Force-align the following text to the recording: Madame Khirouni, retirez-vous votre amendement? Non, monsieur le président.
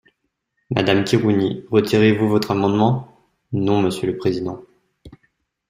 Madame 0.71 1.03
Khirouni, 1.05 1.63
retirez-vous 1.69 2.27
votre 2.27 2.49
amendement? 2.49 3.19
Non, 3.51 3.83
monsieur 3.83 4.07
le 4.11 4.17
président. 4.17 4.63